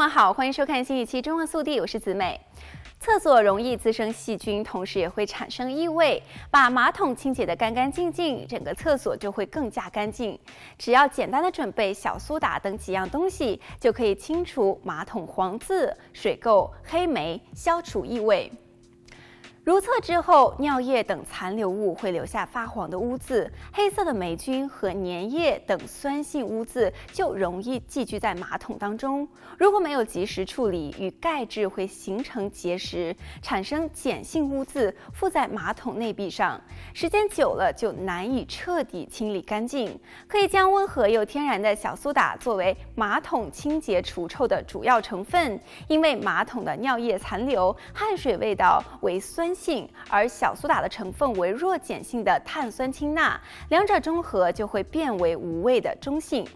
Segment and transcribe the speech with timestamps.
[0.00, 2.40] 那么好，欢迎收看新一期《中文速递》，我是子美。
[2.98, 6.22] 厕所容易滋生细菌，同时也会产生异味。
[6.50, 10.38] 把马桶清洁得干干净净，整个厕所就会更加干净。
[10.78, 18.50] 只要简单的准备小苏打等几样东西，就可以清除马桶黄渍、水垢、黑霉，消除异味。
[19.62, 29.28] 如厕之后，尿液等残留物会留下发黄的污渍，黑色的霉菌和粘液等酸性污渍就容易积聚在马桶当中。
[29.58, 36.58] 如果没有及时处理，与钙质会形成结石，产生碱性污渍附在马桶内壁上，
[36.94, 40.00] 时间久了就难以彻底清理干净。
[40.26, 56.46] 可以将温和又天然的小苏打作为马桶清洁除臭的主要成分，因为马桶的尿液残留、汗水味道为酸酸性，而小苏打的成分为弱碱性的碳酸氢钠，两者中和就会变为无味的中性。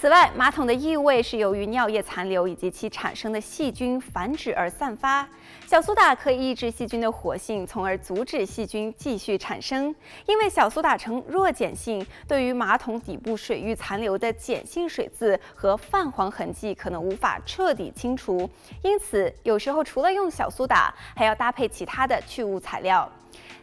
[0.00, 5.28] 此外，马桶的异味是由于尿液残留以及其产生的细菌繁殖而散发。
[5.66, 9.92] 小苏打可以抑制细菌的活性，从而阻止细菌继续产生。
[10.26, 18.48] 因为小苏打呈弱碱性，对于马桶底部水域残留的碱性水渍和泛黄痕迹可能无法彻底清除。
[18.84, 23.10] 因此，有时候除了用小苏打，还要搭配其他的去污材料。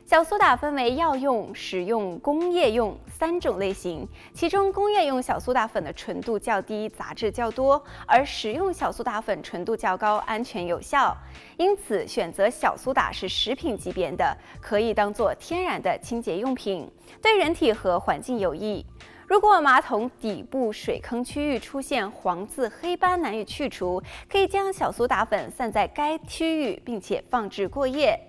[0.06, 11.18] 小苏打分为药用、食用、工业用三种类型，其中工业用小苏打粉的纯度较低，杂质较多，而食用小苏打粉纯度较高，安全有效。
[11.58, 16.88] 因此，选择小苏打是食品级别的，可以当做天然的清洁用品，
[17.20, 18.86] 对人体和环境有益。
[19.28, 28.20] 如果马桶底部水坑区域出现黄渍黑斑难以去除，可以将小苏打粉散在该区域，并且放置过夜，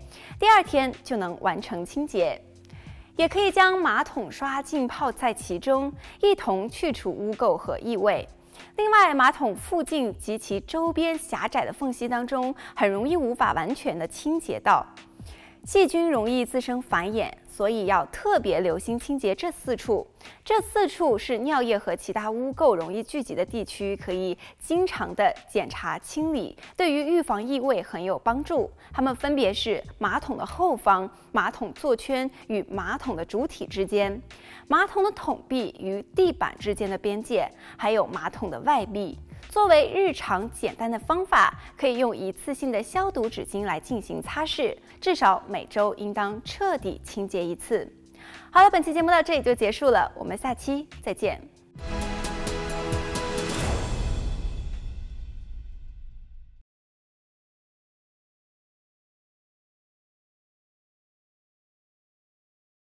[0.41, 2.41] 第二天就能完成清洁。
[3.15, 8.27] 也可以将马桶刷浸泡在其中，一同去除污垢和异味。
[8.77, 14.87] 另外，马桶附近及其周边狭窄的缝隙当中，很容易无法完全的清洁到，
[15.67, 17.29] 细菌容易滋生繁衍。
[17.57, 20.07] 所以要特别留心清洁这四处，
[20.45, 28.71] 这四处是尿液和其他污垢容易聚集的地区，可以经常的检查清理，对于预防异味很有帮助。
[28.93, 34.21] 它们分别是马桶的后方、马桶座圈与马桶的主体之间、
[34.69, 39.19] 马桶的桶壁与地板之间的边界，还有马桶的外壁。
[39.57, 47.91] 作为日常简单的方法，可以用一次性的消毒纸巾来进行擦拭，至少每周应当彻底清洁一次。
[48.51, 51.41] 好了，本期节目到这里就结束了，我们下期再见。